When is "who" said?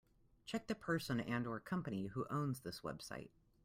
2.07-2.25